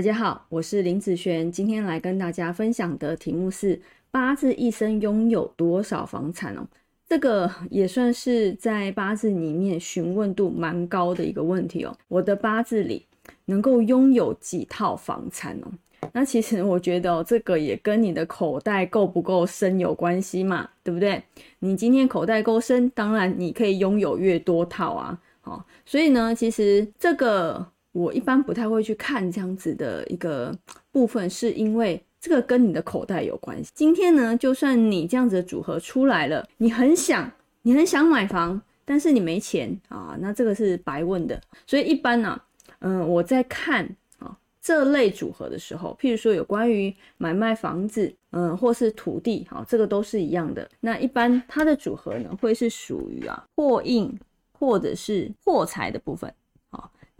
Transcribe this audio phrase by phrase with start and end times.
[0.00, 3.78] 大家好，我是林子璇，今天来跟大家分享的题目是
[4.10, 6.66] 八字一生拥有多少房产哦？
[7.06, 11.94] 这个也算是在八字里面询问度蛮高的一个问题哦。
[12.08, 13.04] 我的八字里
[13.44, 15.70] 能够拥有几套房产哦？
[16.14, 21.22] 那其实我觉得哦，这个也跟你的口袋够不够深有关系嘛，对不对？
[21.58, 25.20] 你今天口袋够深，当然你可以拥有越多套啊。
[25.42, 27.66] 好，所以呢，其实这个。
[27.92, 30.56] 我一般不太会去看这样子的一个
[30.92, 33.70] 部分，是因为这个跟你的口袋有关系。
[33.74, 37.30] 今天呢，就算你这样子的组合出来了，你很想，
[37.62, 41.40] 你很想买房，但是你没钱啊，那这个是白问的。
[41.66, 42.40] 所以一般呢，
[42.78, 43.84] 嗯，我在看
[44.18, 50.68] 啊这类组合的时候，譬如说有关于买卖房子，嗯，或是土地，好，这个都是一样的。
[50.78, 54.16] 那一般它的组合呢，会是属于啊破印
[54.52, 56.32] 或者是破财的部分。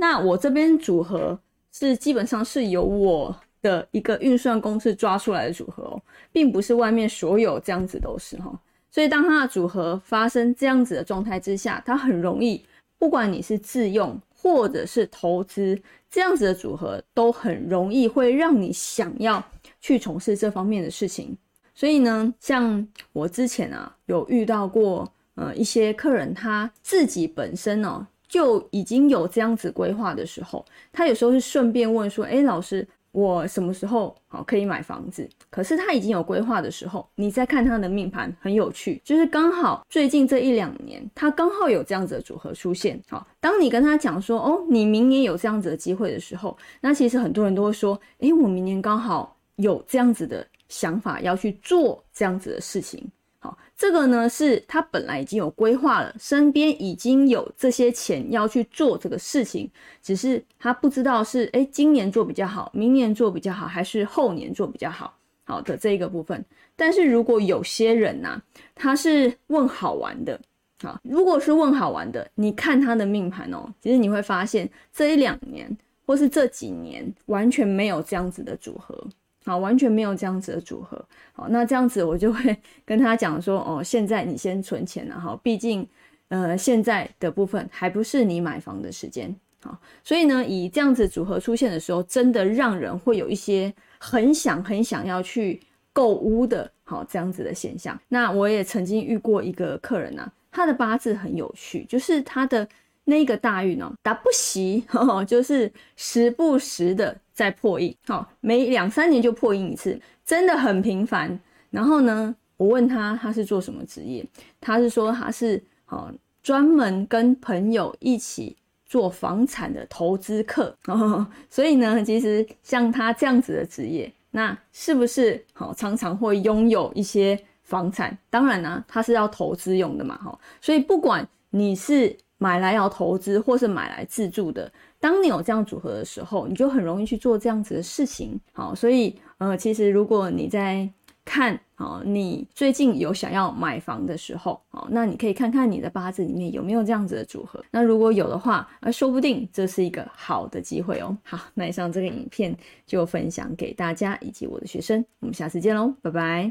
[0.01, 1.39] 那我这边组合
[1.71, 6.03] 是基本上是由我的一个运算公式抓出来的组合哦，
[6.33, 8.51] 并不是外面所有这样子都是哈。
[8.91, 12.65] 所以当它的组合发生这样子的状态之下，它很容易，
[12.99, 15.79] 不管你是自用或者是投资，
[16.11, 19.45] 这样子的组合都很容易会让你想要
[19.83, 21.37] 去从事这方面的事情。
[21.75, 28.07] 所以呢，像我之前啊有遇到过呃一些客人，他自己本身呢。
[28.31, 43.03] 就已经有这样子规划的时候，他有时候是顺便问说：“哎，老师，我什么时候好可以买房子？”可是他已经有规划的时候，你再看他的命盘，很有趣，就是刚好最近这一两年，他刚好有这样子的组合出现。
[43.09, 53.05] 好，当你跟他讲说：“哦，你明年有这样子的机会的时候，那其实很多人都会说：‘哎，我明年刚好有这样子的想法要去做这样子的事情。’”
[53.43, 59.71] 好，这个呢是他本来已经有规划了，身边已经有这些钱要去做这个事情，
[60.03, 66.45] 只是他不知道是哎今年做比较好，明年做比较好，还是后年做比较好，好的这一个部分。
[66.77, 68.39] 但是如果有些人呐，
[68.75, 70.39] 他是问好玩的，
[70.83, 79.03] 啊，如果是问好玩的，你看他的命盘哦，其实你会发现这一两年或是这几年完全没有这样子的组合。
[79.45, 81.03] 好，完全没有这样子的组合。
[81.33, 85.89] 好，那这样子我就会 跟他讲说，哦，现在你先存钱了哈，毕竟，
[86.29, 89.35] 呃，现在的部分还不是你买房的时间。
[89.63, 95.59] 好，所以呢，以这样子组合出现的时候，真的让人会有一些很想很想要去
[95.93, 97.99] 购屋的，好这样子的现象。
[98.09, 102.69] 那我也曾经遇过一个客人呐，他的八字很有趣，就是他的
[103.05, 104.85] 那个大运呢，打不习，
[105.27, 107.17] 就是时不时的。
[107.41, 111.41] 再破印，好，每两三年就破印一次，真的很频繁。
[111.71, 114.23] 然后呢，我问他他是做什么职业，
[114.61, 116.13] 他是说他是好
[116.43, 120.77] 专门跟朋友一起做房产的投资客。
[121.49, 128.15] 所以呢，其实像他这样子的职业，那是不是好常常会拥有一些房产？
[128.29, 130.39] 当然呢，他是要投资用的嘛，哈。
[130.61, 134.71] 所以不管你是买来要投资，或是买来自住的。
[135.01, 138.39] 当你有这样组合的时候，你就很容易去做这样子的事情。
[138.53, 140.89] 好，所以呃，其实如果你在
[141.25, 147.65] 看，好，你最近有想要买房的时候，好，那你可以看看你的八字里面有没有这样子的组合。
[147.71, 151.17] 那如果有的话，呃，说不定这是一个好的机会哦。
[151.25, 152.57] 好，那以上这个影片
[152.87, 156.49] 就分享给大家以及我的学生，我们下次见喽，拜拜。